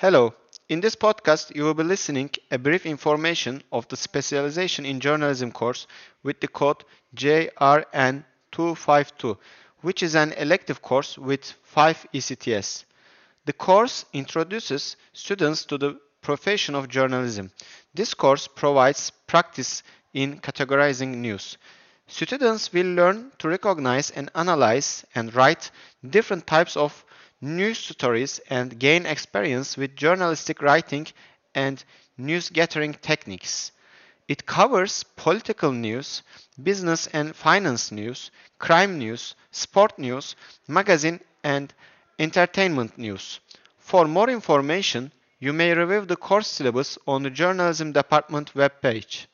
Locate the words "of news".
26.76-27.78